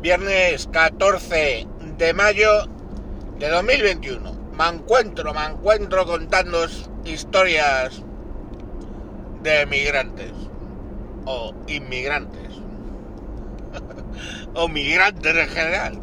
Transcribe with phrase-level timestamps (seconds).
[0.00, 1.66] Viernes 14
[1.96, 2.66] de mayo
[3.40, 4.32] de 2021.
[4.56, 6.66] Me encuentro, me encuentro contando
[7.04, 8.00] historias
[9.42, 10.30] de migrantes
[11.24, 12.52] o inmigrantes
[14.54, 16.00] o migrantes en general.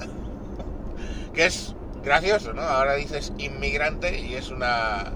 [1.33, 1.73] Que es
[2.03, 2.63] gracioso, ¿no?
[2.63, 5.13] Ahora dices inmigrante y es una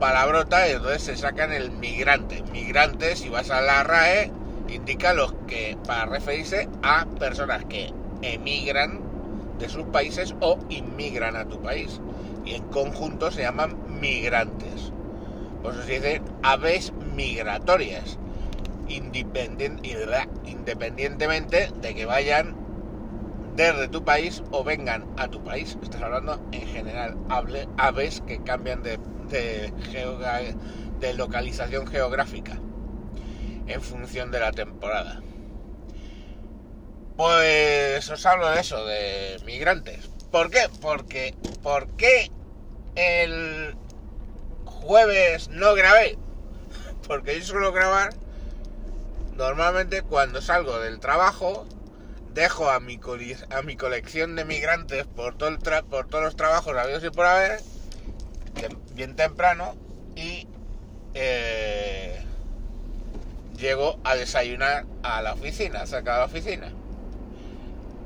[0.00, 2.42] palabrota y entonces se sacan el migrante.
[2.52, 4.32] Migrante, si vas a la RAE,
[4.68, 9.00] indica los que para referirse a personas que emigran
[9.58, 12.00] de sus países o inmigran a tu país.
[12.44, 14.92] Y en conjunto se llaman migrantes.
[15.62, 18.18] Por eso se dice aves migratorias.
[18.88, 22.56] independientemente de que vayan
[23.54, 25.76] desde tu país o vengan a tu país.
[25.82, 27.16] Estás hablando en general
[27.76, 28.98] aves que cambian de,
[31.00, 32.58] de localización geográfica
[33.68, 35.20] en función de la temporada.
[37.16, 40.08] Pues os hablo de eso, de migrantes.
[40.30, 40.68] ¿Por qué?
[40.80, 42.30] Porque, ¿por qué
[42.94, 43.74] el
[44.64, 46.16] jueves no grabé?
[47.08, 48.14] Porque yo suelo grabar
[49.38, 51.66] normalmente cuando salgo del trabajo,
[52.34, 52.98] dejo a mi,
[53.50, 57.24] a mi colección de migrantes por, todo el por todos los trabajos habidos y por
[57.24, 57.60] haber,
[58.94, 59.76] bien temprano,
[60.16, 60.48] y
[61.14, 62.20] eh,
[63.68, 66.72] llego a desayunar a la oficina, cerca de la oficina.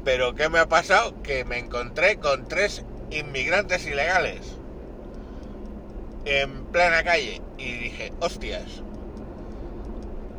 [0.05, 1.23] Pero ¿qué me ha pasado?
[1.23, 4.57] Que me encontré con tres inmigrantes ilegales
[6.25, 8.83] en plena calle y dije, hostias.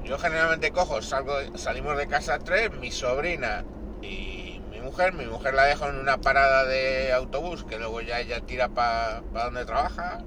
[0.03, 3.63] Yo generalmente cojo, salimos de casa tres, mi sobrina
[4.01, 5.13] y mi mujer.
[5.13, 9.21] Mi mujer la dejo en una parada de autobús que luego ya ella tira para
[9.31, 10.19] donde trabaja,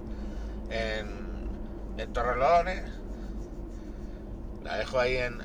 [0.71, 1.07] en,
[1.99, 2.97] en Torrelodones
[4.67, 5.41] la dejo ahí en,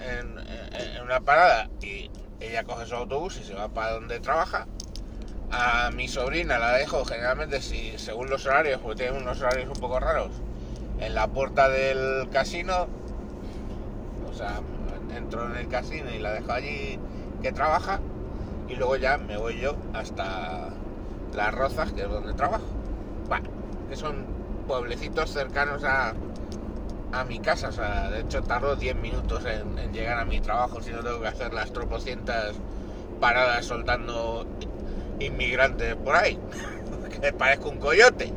[1.04, 4.68] una parada y ella coge su autobús y se va para donde trabaja.
[5.52, 9.80] A mi sobrina la dejo generalmente, si según los horarios, porque tienen unos horarios un
[9.82, 10.32] poco raros,
[11.00, 12.88] en la puerta del casino.
[14.30, 14.62] O sea,
[15.16, 16.98] entro en el casino y la dejo allí
[17.42, 18.00] que trabaja.
[18.70, 20.70] Y luego ya me voy yo hasta
[21.36, 22.66] Las Rozas, que es donde trabajo.
[23.90, 24.26] Que son
[24.68, 26.14] pueblecitos cercanos a,
[27.12, 27.70] a mi casa.
[27.70, 31.22] O sea, de hecho tardo 10 minutos en, llegar a mi trabajo si no tengo
[31.22, 32.54] que hacer las tropocientas
[33.20, 34.46] paradas soltando
[35.20, 36.40] inmigrantes por ahí.
[37.22, 38.32] que parezco un coyote.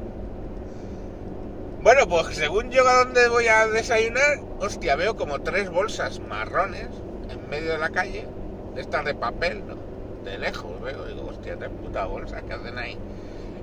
[1.82, 6.88] Bueno, pues según llego a donde voy a desayunar, hostia, veo como tres bolsas marrones
[7.28, 8.26] en medio de la calle,
[8.74, 9.76] de estas de papel, ¿no?
[10.24, 12.96] De lejos, veo, digo, hostia, tres putas bolsas que hacen ahí.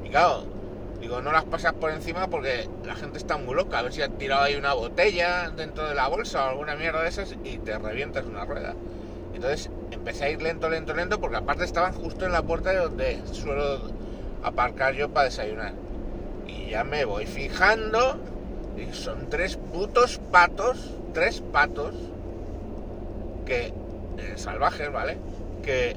[0.06, 0.44] Y claro,
[1.02, 3.80] Digo, no las pasas por encima porque la gente está muy loca.
[3.80, 7.02] A ver si han tirado ahí una botella dentro de la bolsa o alguna mierda
[7.02, 8.76] de esas y te revientas una rueda.
[9.34, 12.78] Entonces empecé a ir lento, lento, lento porque aparte estaban justo en la puerta de
[12.78, 13.82] donde suelo
[14.44, 15.74] aparcar yo para desayunar.
[16.48, 18.20] Y ya me voy fijando
[18.78, 21.96] y son tres putos patos, tres patos
[23.48, 25.18] que eh, salvajes, ¿vale?
[25.64, 25.96] Que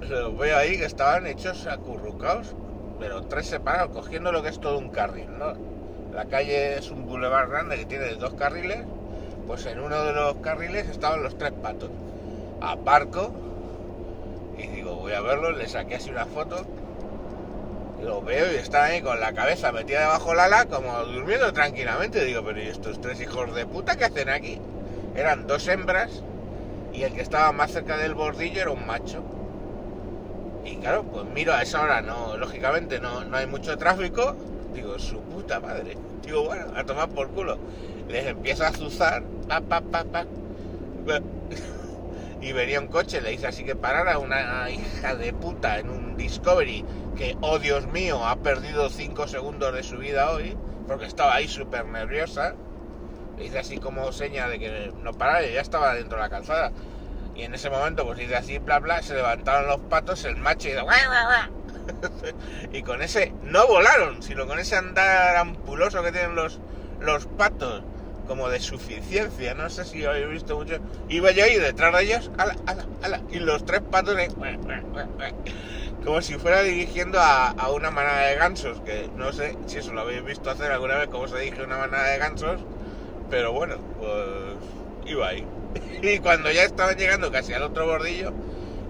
[0.00, 2.56] los veo ahí que estaban hechos acurrucados
[2.98, 5.54] pero tres separados, cogiendo lo que es todo un carril, ¿no?
[6.12, 8.78] La calle es un boulevard grande que tiene dos carriles,
[9.46, 11.90] pues en uno de los carriles estaban los tres patos.
[12.60, 13.32] Aparco
[14.58, 16.66] y digo, voy a verlo, le saqué así una foto,
[18.02, 22.24] lo veo y están ahí con la cabeza metida debajo del ala, como durmiendo tranquilamente.
[22.24, 24.60] Digo, pero ¿y estos tres hijos de puta qué hacen aquí?
[25.14, 26.22] Eran dos hembras
[26.92, 29.22] y el que estaba más cerca del bordillo era un macho.
[30.64, 34.36] Y claro, pues miro a esa hora, no, lógicamente no, no hay mucho tráfico.
[34.74, 35.96] Digo, su puta madre.
[36.24, 37.58] Digo, bueno, a tomar por culo.
[38.08, 40.26] Les empiezo a azuzar, pa, pa, pa, pa.
[42.40, 46.16] Y venía un coche, le hice así que parara una hija de puta en un
[46.16, 46.84] Discovery
[47.16, 51.48] que, oh Dios mío, ha perdido 5 segundos de su vida hoy, porque estaba ahí
[51.48, 52.54] súper nerviosa.
[53.36, 56.30] Le hice así como seña de que no parara y ya estaba dentro de la
[56.30, 56.70] calzada.
[57.38, 60.68] Y en ese momento, pues hice así, bla, bla, se levantaron los patos, el macho
[60.68, 60.84] hizo...
[62.72, 66.58] y con ese, no volaron, sino con ese andar ampuloso que tienen los,
[67.00, 67.84] los patos,
[68.26, 70.78] como de suficiencia, no sé si habéis visto mucho.
[71.08, 74.16] Iba yo ahí detrás de ellos, ala, ala, ala, y los tres patos.
[76.04, 79.92] Como si fuera dirigiendo a, a, una manada de gansos, que no sé si eso
[79.92, 82.60] lo habéis visto hacer alguna vez, como se dirige una manada de gansos,
[83.30, 84.58] pero bueno, pues
[85.08, 85.46] iba ahí.
[86.02, 88.32] y cuando ya estaban llegando casi al otro bordillo,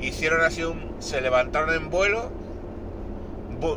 [0.01, 0.97] hicieron así un.
[1.01, 2.31] se levantaron en vuelo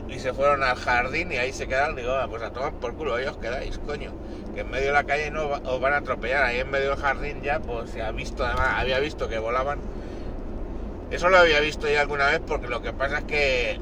[0.09, 1.95] y se fueron al jardín y ahí se quedaron.
[1.95, 4.11] Digo, ah, pues a tomar por culo, ahí os quedáis, coño.
[4.53, 6.43] Que en medio de la calle no os van a atropellar.
[6.43, 9.79] Ahí en medio del jardín ya, pues se ha visto, además, había visto que volaban.
[11.09, 13.79] Eso lo había visto ya alguna vez porque lo que pasa es que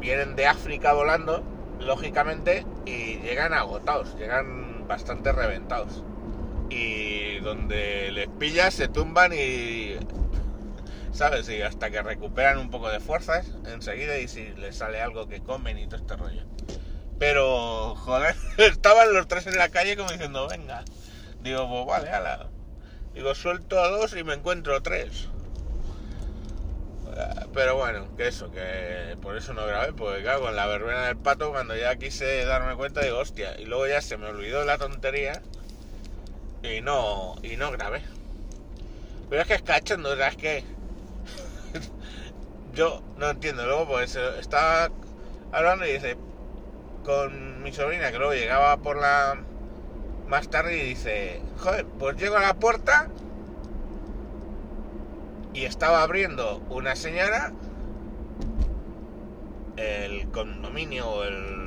[0.00, 1.42] vienen de África volando,
[1.80, 6.02] lógicamente, y llegan agotados, llegan bastante reventados.
[6.72, 9.96] Y donde les pillas se tumban y...
[11.12, 11.48] ¿Sabes?
[11.50, 15.40] Y hasta que recuperan un poco de fuerzas enseguida y si les sale algo que
[15.42, 16.42] comen y todo este rollo.
[17.18, 20.84] Pero, joder, estaban los tres en la calle como diciendo, venga.
[21.42, 22.48] Digo, pues vale, ala.
[23.14, 25.28] Digo, suelto a dos y me encuentro tres.
[27.14, 31.06] Eh, Pero bueno, que eso, que por eso no grabé, porque claro, con la verbena
[31.06, 34.64] del pato, cuando ya quise darme cuenta, digo, hostia, y luego ya se me olvidó
[34.64, 35.42] la tontería
[36.62, 38.02] y no, y no grabé.
[39.28, 40.64] Pero es que es cachondo, o sea, es que
[42.74, 44.90] yo no entiendo, luego pues estaba
[45.50, 46.16] hablando y dice,
[47.04, 49.42] con mi sobrina que luego llegaba por la
[50.28, 53.08] más tarde y dice, joder, pues llego a la puerta
[55.54, 57.52] y estaba abriendo una señora
[59.76, 61.61] el condominio el-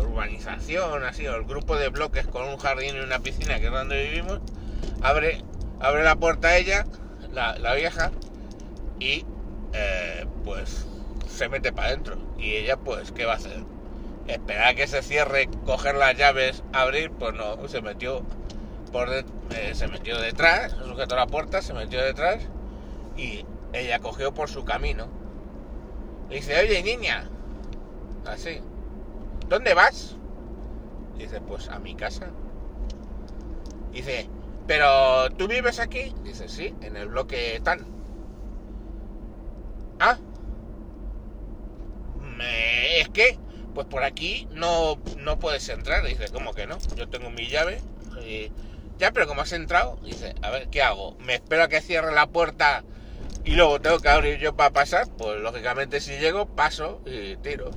[0.00, 3.72] urbanización así o el grupo de bloques con un jardín y una piscina que es
[3.72, 4.40] donde vivimos
[5.02, 5.42] abre
[5.80, 6.86] abre la puerta ella
[7.32, 8.10] la, la vieja
[9.00, 9.24] y
[9.72, 10.86] eh, pues
[11.28, 13.58] se mete para adentro y ella pues qué va a hacer
[14.28, 18.22] esperar a que se cierre coger las llaves abrir pues no se metió
[18.92, 22.40] por de- eh, se metió detrás sujetó la puerta se metió detrás
[23.16, 25.08] y ella cogió por su camino.
[26.30, 27.28] Le dice, oye niña,
[28.24, 28.60] así,
[29.48, 30.16] ¿dónde vas?
[31.18, 32.26] Dice, pues a mi casa.
[33.92, 34.28] Dice,
[34.66, 36.12] ¿pero tú vives aquí?
[36.24, 37.84] Dice, sí, en el bloque tal.
[40.00, 40.18] Ah,
[42.36, 43.38] me- es que,
[43.74, 46.04] pues por aquí no, no puedes entrar.
[46.04, 46.78] Dice, ¿cómo que no?
[46.96, 47.80] Yo tengo mi llave.
[48.98, 51.16] Ya, pero como has entrado, dice, a ver, ¿qué hago?
[51.18, 52.84] ¿Me espero a que cierre la puerta
[53.44, 55.08] y luego tengo que abrir yo para pasar?
[55.18, 57.70] Pues lógicamente si llego, paso y tiro.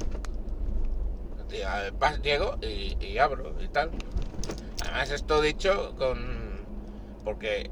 [2.24, 3.92] Llego y, y abro y tal.
[4.82, 6.66] Además esto dicho con...
[7.24, 7.70] porque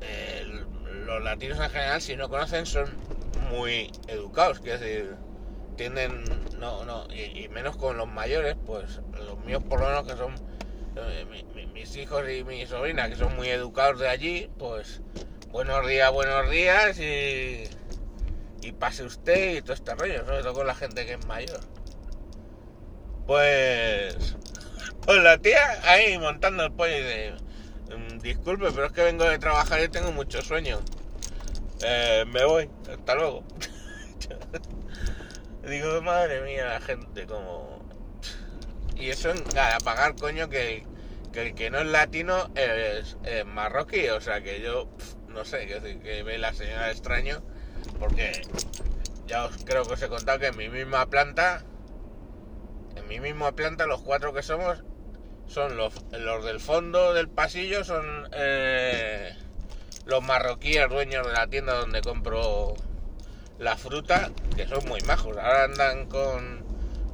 [0.00, 0.44] eh,
[1.06, 2.90] los latinos en general, si no conocen, son
[3.50, 5.14] muy educados, quiero decir,
[5.76, 6.24] tienden,
[6.58, 10.34] no, no, y, menos con los mayores, pues los míos por lo menos que son
[10.96, 15.00] eh, mi- mis hijos y mi sobrina, que son muy educados de allí, pues
[15.52, 17.64] buenos días, buenos días y,
[18.62, 21.60] y pase usted y todo este rollo, sobre todo con la gente que es mayor.
[23.26, 24.36] Pues,
[25.04, 27.34] pues la tía ahí montando el pollo y de,
[27.96, 30.80] "Mm, disculpe, pero es que vengo de trabajar y tengo mucho sueño.
[31.82, 33.44] Eh, me voy, hasta luego.
[35.68, 37.84] Digo, madre mía, la gente como...
[38.96, 40.86] Y eso en a pagar, coño, que,
[41.32, 44.08] que el que no es latino es, marroquí.
[44.08, 44.88] O sea, que yo,
[45.28, 47.42] no sé, que, que ve la señora extraño,
[47.98, 48.42] porque
[49.26, 51.64] ya os creo que os he contado que en mi misma planta,
[53.06, 54.82] en mi misma planta, los cuatro que somos,
[55.46, 59.32] son los, los del fondo del pasillo, son eh,
[60.06, 62.74] los marroquíes dueños de la tienda donde compro
[63.60, 65.36] la fruta, que son muy majos.
[65.36, 66.64] Ahora andan con,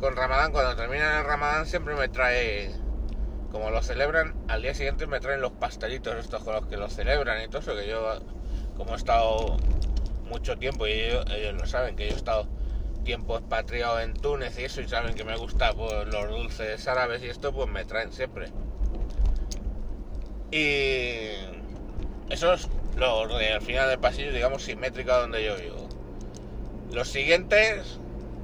[0.01, 0.53] con Ramadán.
[0.53, 2.75] Cuando terminan el Ramadán siempre me trae,
[3.51, 6.95] como lo celebran, al día siguiente me traen los pastelitos estos con los que los
[6.95, 8.19] celebran y todo eso, que yo,
[8.79, 9.59] como he estado
[10.25, 12.49] mucho tiempo, y ellos, ellos lo saben, que yo he estado
[13.03, 17.23] tiempo expatriado en Túnez y eso, y saben que me gusta pues, los dulces árabes
[17.23, 18.49] y esto, pues me traen siempre.
[20.51, 21.33] Y
[22.31, 25.89] eso es lo de al final del pasillo, digamos, simétrico a donde yo vivo.
[26.93, 27.99] Los siguientes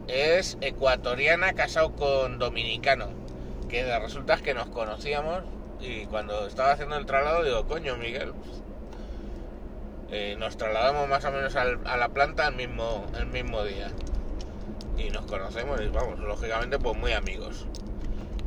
[0.09, 3.09] es ecuatoriana casado con dominicano,
[3.69, 5.43] que resulta que nos conocíamos
[5.81, 8.63] y cuando estaba haciendo el traslado digo, coño Miguel, pues,
[10.11, 13.93] eh, nos trasladamos más o menos a la planta el mismo, el mismo día
[14.99, 17.67] y nos conocemos y vamos, lógicamente pues muy amigos.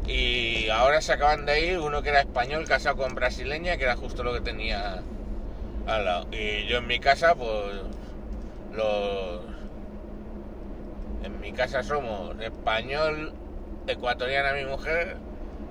[0.07, 3.95] Y ahora se acaban de ir uno que era español casado con brasileña, que era
[3.95, 5.03] justo lo que tenía
[5.87, 6.27] al lado.
[6.31, 7.81] Y yo en mi casa, pues
[8.73, 9.41] los
[11.23, 13.33] en mi casa somos español,
[13.87, 15.17] ecuatoriana mi mujer,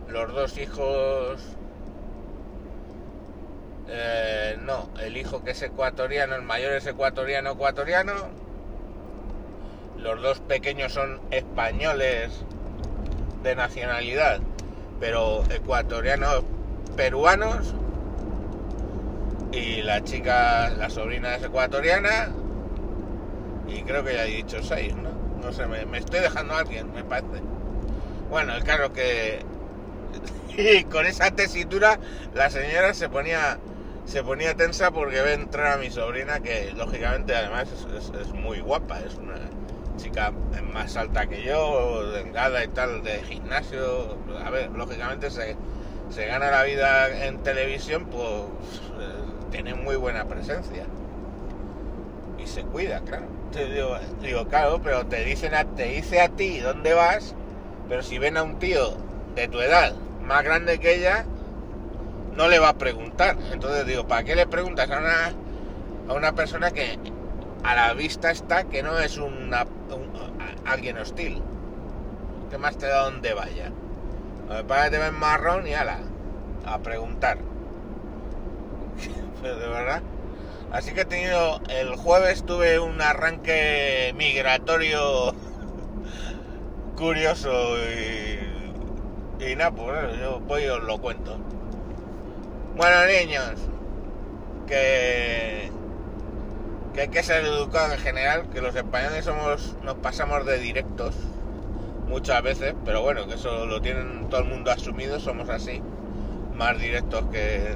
[0.08, 1.40] los dos hijos
[3.92, 8.12] eh, no, el hijo que es ecuatoriano, el mayor es ecuatoriano ecuatoriano,
[9.96, 12.44] los dos pequeños son españoles
[13.42, 14.40] de nacionalidad,
[14.98, 16.44] pero ecuatorianos
[16.96, 17.74] peruanos
[19.52, 22.30] y la chica, la sobrina es ecuatoriana
[23.68, 25.10] y creo que ya he dicho seis, ¿no?
[25.42, 27.40] No sé, me, me estoy dejando a alguien, me parece.
[28.28, 29.40] Bueno, el claro que
[30.56, 31.98] y con esa tesitura
[32.34, 33.58] la señora se ponía
[34.04, 37.68] se ponía tensa porque ve entrar a mi sobrina, que lógicamente además
[38.20, 39.36] es muy guapa, es una
[40.72, 44.16] más alta que yo, delgada y tal, de gimnasio.
[44.44, 45.56] A ver, lógicamente se,
[46.10, 50.84] se gana la vida en televisión, pues eh, tiene muy buena presencia.
[52.38, 53.26] Y se cuida, claro.
[53.46, 57.34] Entonces digo, claro, pero te dicen te dice a ti dónde vas,
[57.88, 58.94] pero si ven a un tío
[59.34, 61.24] de tu edad, más grande que ella,
[62.36, 63.36] no le va a preguntar.
[63.52, 65.32] Entonces digo, ¿para qué le preguntas a una,
[66.08, 66.98] a una persona que
[67.62, 69.50] a la vista está que no es un-
[70.64, 71.40] alguien hostil?
[72.50, 73.70] ¿Qué más te da donde vaya?
[74.48, 75.98] Me parece que te ven marrón y ala,
[76.66, 77.38] a preguntar.
[79.42, 80.02] Pero de verdad.
[80.72, 85.34] Así que he tenido, el jueves tuve un arranque migratorio
[86.96, 90.40] curioso y, y nada, pues bueno, yo
[90.74, 91.38] os lo cuento.
[92.76, 93.54] Bueno, niños,
[94.66, 95.70] que,
[97.00, 101.14] hay que ser educados en general, que los españoles somos, nos pasamos de directos
[102.08, 105.82] muchas veces, pero bueno, que eso lo tienen todo el mundo asumido, somos así,
[106.54, 107.74] más directos que...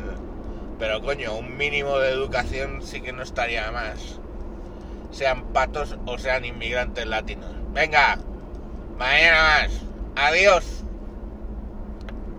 [0.78, 4.18] Pero coño, un mínimo de educación sí que no estaría más.
[5.12, 7.52] Sean patos o sean inmigrantes latinos.
[7.72, 8.18] Venga,
[8.98, 9.70] mañana más.
[10.16, 10.84] Adiós.